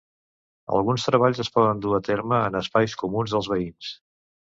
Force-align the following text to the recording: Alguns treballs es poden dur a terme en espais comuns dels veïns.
Alguns 0.77 1.03
treballs 1.09 1.41
es 1.43 1.51
poden 1.57 1.83
dur 1.83 1.91
a 1.97 1.99
terme 2.07 2.39
en 2.47 2.57
espais 2.61 2.95
comuns 3.03 3.37
dels 3.37 3.51
veïns. 3.53 3.93